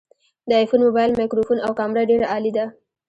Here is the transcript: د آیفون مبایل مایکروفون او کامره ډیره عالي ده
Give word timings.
د 0.47 0.49
آیفون 0.61 0.81
مبایل 0.87 1.11
مایکروفون 1.19 1.57
او 1.65 1.71
کامره 1.79 2.03
ډیره 2.09 2.25
عالي 2.33 2.51
ده 2.57 2.65